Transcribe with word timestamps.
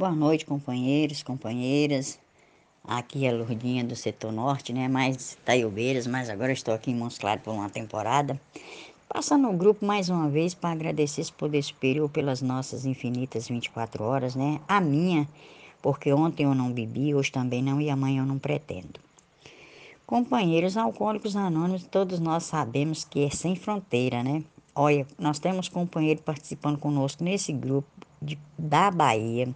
Boa 0.00 0.12
noite, 0.12 0.46
companheiros, 0.46 1.22
companheiras. 1.22 2.18
Aqui 2.82 3.26
é 3.26 3.32
Lourdinha 3.32 3.84
do 3.84 3.94
setor 3.94 4.32
norte, 4.32 4.72
né? 4.72 4.88
Mais 4.88 5.36
Taiobeiras, 5.44 6.06
mas 6.06 6.30
agora 6.30 6.52
estou 6.52 6.72
aqui 6.72 6.90
em 6.90 6.94
Montes 6.94 7.18
Claros 7.18 7.44
por 7.44 7.52
uma 7.52 7.68
temporada. 7.68 8.40
Passando 9.06 9.42
no 9.42 9.52
grupo 9.52 9.84
mais 9.84 10.08
uma 10.08 10.26
vez 10.30 10.54
para 10.54 10.70
agradecer 10.70 11.20
esse 11.20 11.30
poder 11.30 11.62
superior 11.62 12.08
pelas 12.08 12.40
nossas 12.40 12.86
infinitas 12.86 13.46
24 13.48 14.02
horas, 14.02 14.34
né? 14.34 14.58
A 14.66 14.80
minha, 14.80 15.28
porque 15.82 16.10
ontem 16.14 16.44
eu 16.44 16.54
não 16.54 16.72
bebi, 16.72 17.14
hoje 17.14 17.30
também 17.30 17.62
não 17.62 17.78
e 17.78 17.90
amanhã 17.90 18.22
eu 18.22 18.26
não 18.26 18.38
pretendo. 18.38 18.98
Companheiros 20.06 20.78
alcoólicos 20.78 21.36
anônimos, 21.36 21.84
todos 21.84 22.18
nós 22.20 22.44
sabemos 22.44 23.04
que 23.04 23.26
é 23.26 23.28
sem 23.28 23.54
fronteira, 23.54 24.22
né? 24.22 24.42
Olha, 24.74 25.06
nós 25.18 25.38
temos 25.38 25.68
companheiro 25.68 26.22
participando 26.22 26.78
conosco 26.78 27.22
nesse 27.22 27.52
grupo 27.52 27.86
de, 28.20 28.38
da 28.58 28.90
Bahia. 28.90 29.48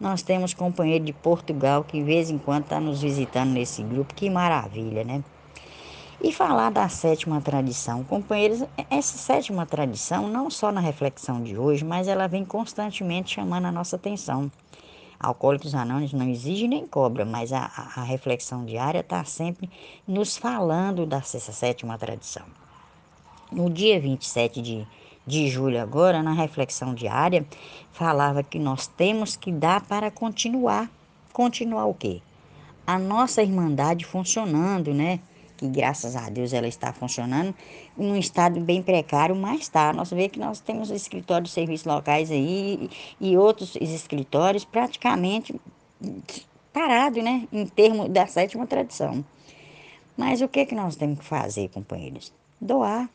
Nós 0.00 0.22
temos 0.22 0.54
companheiro 0.54 1.04
de 1.04 1.12
Portugal 1.12 1.84
que 1.84 1.98
de 1.98 2.04
vez 2.04 2.30
em 2.30 2.38
quando 2.38 2.64
está 2.64 2.80
nos 2.80 3.02
visitando 3.02 3.50
nesse 3.50 3.82
grupo. 3.82 4.14
Que 4.14 4.30
maravilha, 4.30 5.04
né? 5.04 5.22
E 6.22 6.32
falar 6.32 6.70
da 6.70 6.88
sétima 6.88 7.40
tradição. 7.40 8.02
Companheiros, 8.02 8.64
essa 8.90 9.16
sétima 9.16 9.64
tradição, 9.64 10.28
não 10.28 10.50
só 10.50 10.72
na 10.72 10.80
reflexão 10.80 11.42
de 11.42 11.56
hoje, 11.56 11.84
mas 11.84 12.08
ela 12.08 12.26
vem 12.26 12.44
constantemente 12.44 13.34
chamando 13.34 13.66
a 13.66 13.72
nossa 13.72 13.96
atenção. 13.96 14.50
Alcoólicos 15.20 15.74
Anônimos 15.74 16.12
não 16.12 16.28
exige 16.28 16.68
nem 16.68 16.86
cobra, 16.86 17.24
mas 17.24 17.52
a, 17.52 17.70
a, 17.96 18.02
reflexão 18.02 18.64
diária 18.64 19.00
está 19.00 19.24
sempre 19.24 19.68
nos 20.06 20.36
falando 20.36 21.04
dessa 21.04 21.40
sétima 21.40 21.98
tradição. 21.98 22.44
No 23.50 23.68
dia 23.68 24.00
27 24.00 24.62
de 24.62 24.86
de 25.28 25.46
julho 25.46 25.80
agora, 25.80 26.22
na 26.22 26.32
reflexão 26.32 26.94
diária, 26.94 27.46
falava 27.92 28.42
que 28.42 28.58
nós 28.58 28.86
temos 28.86 29.36
que 29.36 29.52
dar 29.52 29.82
para 29.82 30.10
continuar. 30.10 30.90
Continuar 31.32 31.86
o 31.86 31.94
quê? 31.94 32.22
A 32.86 32.98
nossa 32.98 33.42
irmandade 33.42 34.04
funcionando, 34.04 34.94
né? 34.94 35.20
Que 35.58 35.68
graças 35.68 36.16
a 36.16 36.30
Deus 36.30 36.52
ela 36.52 36.66
está 36.66 36.92
funcionando 36.92 37.54
num 37.96 38.16
estado 38.16 38.58
bem 38.60 38.82
precário, 38.82 39.36
mas 39.36 39.60
está. 39.60 39.92
Nós 39.92 40.10
vemos 40.10 40.32
que 40.32 40.38
nós 40.38 40.60
temos 40.60 40.90
escritórios 40.90 41.50
de 41.50 41.54
serviços 41.54 41.86
locais 41.86 42.30
aí 42.30 42.88
e 43.20 43.36
outros 43.36 43.76
escritórios 43.76 44.64
praticamente 44.64 45.54
parados, 46.72 47.22
né? 47.22 47.46
Em 47.52 47.66
termos 47.66 48.08
da 48.08 48.26
sétima 48.26 48.66
tradição. 48.66 49.24
Mas 50.16 50.40
o 50.40 50.48
que, 50.48 50.64
que 50.64 50.74
nós 50.74 50.96
temos 50.96 51.18
que 51.18 51.24
fazer, 51.24 51.68
companheiros? 51.68 52.32
Doar, 52.60 53.08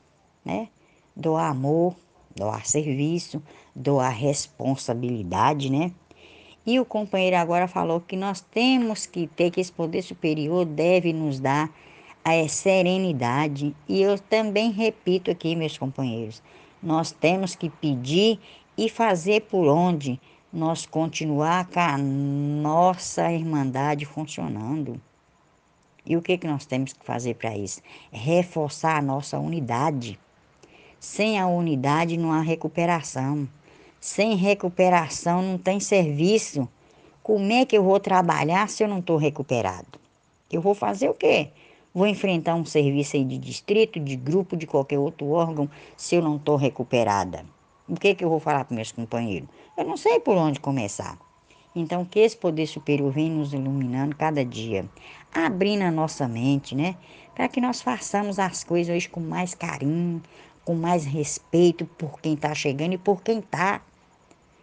né? 0.46 0.70
Doar 1.16 1.50
amor, 1.50 1.96
doar 2.36 2.66
serviço, 2.66 3.42
doar 3.76 4.12
responsabilidade, 4.12 5.70
né? 5.70 5.92
E 6.66 6.80
o 6.80 6.86
companheiro 6.86 7.36
agora 7.36 7.68
falou 7.68 8.00
que 8.00 8.16
nós 8.16 8.40
temos 8.40 9.06
que 9.06 9.28
ter, 9.28 9.52
que 9.52 9.60
esse 9.60 9.72
poder 9.72 10.02
superior 10.02 10.66
deve 10.66 11.12
nos 11.12 11.40
dar 11.40 11.70
a 12.24 12.48
serenidade. 12.48 13.76
E 13.88 14.02
eu 14.02 14.18
também 14.18 14.72
repito 14.72 15.30
aqui, 15.30 15.56
meus 15.56 15.78
companheiros, 15.78 16.42
nós 16.82 17.12
temos 17.12 17.54
que 17.54 17.70
pedir 17.70 18.40
e 18.78 18.90
fazer 18.90 19.42
por 19.42 19.68
onde 19.68 20.20
nós 20.52 20.86
continuar 20.86 21.68
com 21.68 21.80
a 21.80 21.98
nossa 21.98 23.32
irmandade 23.32 24.06
funcionando. 24.06 25.02
E 26.06 26.16
o 26.16 26.22
que, 26.22 26.38
que 26.38 26.48
nós 26.48 26.66
temos 26.66 26.94
que 26.94 27.06
fazer 27.06 27.36
para 27.36 27.58
isso? 27.58 27.82
Reforçar 28.12 28.98
a 28.98 29.02
nossa 29.02 29.40
unidade. 29.40 30.20
Sem 31.04 31.38
a 31.38 31.46
unidade 31.46 32.16
não 32.16 32.32
há 32.32 32.40
recuperação. 32.40 33.46
Sem 34.00 34.38
recuperação 34.38 35.42
não 35.42 35.58
tem 35.58 35.78
serviço. 35.78 36.66
Como 37.22 37.52
é 37.52 37.66
que 37.66 37.78
eu 37.78 37.84
vou 37.84 38.00
trabalhar 38.00 38.70
se 38.70 38.86
eu 38.86 38.88
não 38.88 39.00
estou 39.00 39.18
recuperado? 39.18 40.00
Eu 40.50 40.62
vou 40.62 40.74
fazer 40.74 41.10
o 41.10 41.14
quê? 41.14 41.50
Vou 41.94 42.08
enfrentar 42.08 42.56
um 42.56 42.64
serviço 42.64 43.18
aí 43.18 43.26
de 43.26 43.38
distrito, 43.38 44.00
de 44.00 44.16
grupo, 44.16 44.56
de 44.56 44.66
qualquer 44.66 44.98
outro 44.98 45.28
órgão, 45.28 45.70
se 45.98 46.16
eu 46.16 46.22
não 46.22 46.38
estou 46.38 46.56
recuperada. 46.56 47.46
O 47.86 47.96
que, 47.96 48.16
que 48.16 48.24
eu 48.24 48.30
vou 48.30 48.40
falar 48.40 48.64
para 48.64 48.74
meus 48.74 48.94
companheiros? 48.94 49.50
Eu 49.78 49.84
não 49.84 49.98
sei 49.98 50.22
por 50.22 50.38
onde 50.38 50.62
começar. 50.62 51.20
Então, 51.76 52.06
que 52.06 52.20
esse 52.20 52.38
poder 52.38 52.66
superior 52.66 53.12
venha 53.12 53.36
nos 53.36 53.52
iluminando 53.52 54.16
cada 54.16 54.46
dia, 54.46 54.86
abrindo 55.34 55.82
a 55.82 55.92
nossa 55.92 56.30
mente, 56.30 56.74
né? 56.74 56.96
Para 57.36 57.50
que 57.50 57.60
nós 57.60 57.82
façamos 57.82 58.40
as 58.40 58.64
coisas 58.64 58.96
hoje 58.96 59.10
com 59.10 59.20
mais 59.20 59.54
carinho, 59.54 60.22
com 60.66 60.74
mais 60.76 61.06
respeito 61.06 61.86
por 61.86 62.20
quem 62.20 62.34
está 62.34 62.54
chegando 62.54 62.94
e 62.94 62.98
por 62.98 63.22
quem 63.22 63.40
está. 63.40 63.82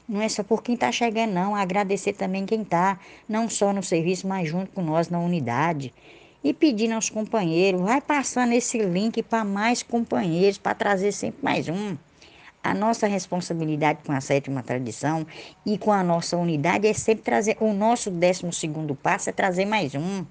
Não 0.08 0.20
é 0.20 0.28
só 0.28 0.42
por 0.42 0.62
quem 0.62 0.74
está 0.74 0.90
chegando, 0.90 1.32
não. 1.32 1.54
Agradecer 1.54 2.14
também 2.14 2.44
quem 2.44 2.62
está, 2.62 2.98
não 3.28 3.48
só 3.48 3.72
no 3.72 3.82
serviço, 3.82 4.26
mas 4.26 4.48
junto 4.48 4.72
com 4.72 4.82
nós 4.82 5.08
na 5.08 5.20
unidade. 5.20 5.94
E 6.42 6.52
pedir 6.52 6.90
aos 6.90 7.10
companheiros, 7.10 7.80
vai 7.80 8.00
passando 8.00 8.52
esse 8.52 8.78
link 8.78 9.22
para 9.22 9.44
mais 9.44 9.82
companheiros, 9.82 10.58
para 10.58 10.74
trazer 10.74 11.12
sempre 11.12 11.44
mais 11.44 11.68
um. 11.68 11.96
A 12.62 12.74
nossa 12.74 13.06
responsabilidade 13.06 14.00
com 14.04 14.12
a 14.12 14.20
sétima 14.20 14.62
tradição 14.62 15.26
e 15.64 15.78
com 15.78 15.92
a 15.92 16.02
nossa 16.02 16.36
unidade 16.36 16.86
é 16.86 16.92
sempre 16.92 17.22
trazer. 17.22 17.56
O 17.60 17.72
nosso 17.72 18.10
décimo 18.10 18.52
segundo 18.52 18.94
passo 18.94 19.30
é 19.30 19.32
trazer 19.32 19.64
mais 19.64 19.94
um. 19.94 20.24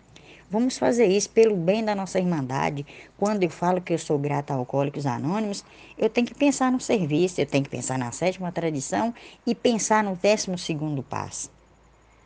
Vamos 0.51 0.79
fazer 0.79 1.05
isso 1.05 1.29
pelo 1.29 1.55
bem 1.55 1.85
da 1.85 1.93
nossa 1.93 2.17
irmandade. 2.17 2.83
Quando 3.15 3.43
eu 3.43 3.51
falo 3.51 3.79
que 3.79 3.93
eu 3.93 3.99
sou 3.99 4.17
grata 4.17 4.51
a 4.51 4.57
Alcoólicos 4.57 5.05
Anônimos, 5.05 5.63
eu 5.95 6.09
tenho 6.09 6.25
que 6.25 6.33
pensar 6.33 6.71
no 6.71 6.79
serviço, 6.79 7.39
eu 7.39 7.45
tenho 7.45 7.63
que 7.63 7.69
pensar 7.69 7.99
na 7.99 8.11
sétima 8.11 8.51
tradição 8.51 9.13
e 9.45 9.53
pensar 9.53 10.03
no 10.03 10.15
décimo 10.15 10.57
segundo 10.57 11.03
passo. 11.03 11.51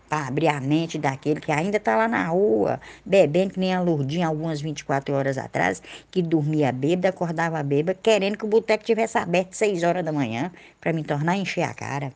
Para 0.08 0.28
abrir 0.28 0.48
a 0.48 0.62
mente 0.62 0.98
daquele 0.98 1.42
que 1.42 1.52
ainda 1.52 1.76
está 1.76 1.98
lá 1.98 2.08
na 2.08 2.26
rua, 2.28 2.80
bebendo 3.06 3.56
que 3.56 3.60
nem 3.60 3.74
a 3.74 3.82
Lourdinha 3.82 4.28
algumas 4.28 4.62
24 4.62 5.14
horas 5.14 5.38
atrás, 5.38 5.84
que 6.10 6.22
dormia 6.22 6.72
bêbada, 6.72 7.10
acordava 7.10 7.62
bêbada, 7.62 8.00
querendo 8.02 8.38
que 8.38 8.46
o 8.46 8.48
boteco 8.48 8.86
tivesse 8.86 9.18
aberto 9.18 9.54
6 9.54 9.84
horas 9.84 10.06
da 10.06 10.14
manhã 10.14 10.50
para 10.80 10.94
me 10.94 11.04
tornar 11.04 11.34
a 11.34 11.38
encher 11.38 11.64
a 11.64 11.74
cara. 11.74 12.14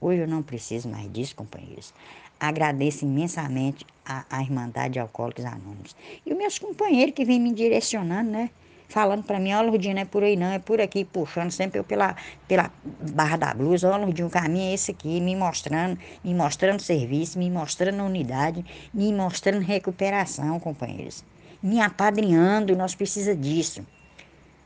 Hoje 0.00 0.20
eu 0.20 0.28
não 0.28 0.42
preciso 0.42 0.88
mais 0.88 1.12
disso, 1.12 1.36
companheiros 1.36 1.92
agradeço 2.40 3.04
imensamente 3.04 3.84
a, 4.04 4.24
a 4.30 4.42
Irmandade 4.42 4.94
de 4.94 4.98
Alcoólicos 4.98 5.44
Anônimos. 5.44 5.94
E 6.24 6.32
os 6.32 6.38
meus 6.38 6.58
companheiros 6.58 7.14
que 7.14 7.24
vêm 7.24 7.40
me 7.40 7.52
direcionando, 7.52 8.30
né? 8.30 8.50
Falando 8.88 9.22
para 9.22 9.38
mim, 9.38 9.52
ó, 9.52 9.60
Lurdinho, 9.60 9.94
não 9.94 10.00
é 10.00 10.04
por 10.06 10.22
aí 10.22 10.34
não, 10.34 10.46
é 10.46 10.58
por 10.58 10.80
aqui, 10.80 11.04
puxando 11.04 11.50
sempre 11.50 11.78
eu 11.78 11.84
pela, 11.84 12.16
pela 12.46 12.72
barra 13.12 13.36
da 13.36 13.52
blusa, 13.52 13.90
ó, 13.90 13.98
Lurdinho, 13.98 14.28
o 14.28 14.30
caminho 14.30 14.70
é 14.70 14.74
esse 14.74 14.92
aqui, 14.92 15.20
me 15.20 15.36
mostrando, 15.36 15.98
me 16.24 16.32
mostrando 16.32 16.80
serviço, 16.80 17.38
me 17.38 17.50
mostrando 17.50 18.02
unidade, 18.02 18.64
me 18.94 19.12
mostrando 19.12 19.60
recuperação, 19.60 20.58
companheiros. 20.58 21.22
Me 21.62 21.82
apadrinhando, 21.82 22.74
nós 22.74 22.94
precisamos 22.94 23.46
disso. 23.46 23.84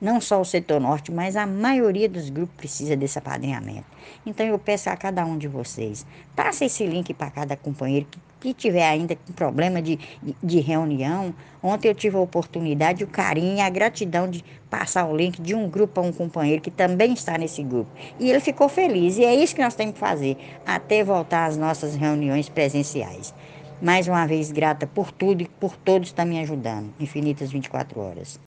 Não 0.03 0.21
só 0.21 0.41
o 0.41 0.45
setor 0.45 0.81
norte, 0.81 1.13
mas 1.13 1.37
a 1.37 1.47
maioria 1.47 2.09
dos 2.09 2.29
grupos 2.29 2.57
precisa 2.57 2.97
desse 2.97 3.21
apadrinhamento. 3.21 3.85
Então 4.27 4.45
eu 4.45 4.59
peço 4.59 4.91
a 4.91 4.97
cada 4.97 5.25
um 5.25 5.39
de 5.39 5.47
vocês, 5.47 6.05
passe 6.35 6.65
esse 6.65 6.85
link 6.85 7.15
para 7.15 7.31
cada 7.31 7.57
companheiro 7.57 8.09
que, 8.11 8.19
que 8.41 8.53
tiver 8.53 8.85
ainda 8.85 9.15
com 9.15 9.33
problema 9.33 9.81
de, 9.81 10.01
de, 10.21 10.35
de, 10.43 10.59
reunião. 10.59 11.33
Ontem 11.63 11.87
eu 11.87 11.95
tive 11.95 12.17
a 12.17 12.19
oportunidade, 12.19 13.05
o 13.05 13.07
carinho 13.07 13.59
e 13.59 13.61
a 13.61 13.71
gratidão 13.71 14.29
de 14.29 14.45
passar 14.69 15.07
o 15.07 15.17
link 15.17 15.41
de 15.41 15.55
um 15.55 15.71
grupo 15.71 16.01
a 16.01 16.03
um 16.03 16.13
companheiro 16.13 16.61
que 16.61 16.73
também 16.73 17.13
está 17.13 17.39
nesse 17.39 17.63
grupo. 17.63 17.93
E 18.19 18.29
ele 18.29 18.41
ficou 18.41 18.69
feliz. 18.69 19.19
E 19.19 19.25
é 19.25 19.33
isso 19.33 19.55
que 19.55 19.63
nós 19.63 19.77
temos 19.77 19.95
que 19.95 20.01
fazer, 20.01 20.37
até 20.67 21.05
voltar 21.05 21.47
às 21.47 21.57
nossas 21.57 21.95
reuniões 21.95 22.49
presenciais. 22.49 23.33
Mais 23.81 24.09
uma 24.09 24.27
vez, 24.27 24.51
grata 24.51 24.85
por 24.85 25.13
tudo 25.13 25.43
e 25.43 25.49
por 25.49 25.77
todos 25.77 26.09
que 26.09 26.13
estão 26.13 26.27
me 26.27 26.41
ajudando. 26.41 26.93
Infinitas 26.99 27.53
24 27.53 28.01
horas. 28.01 28.41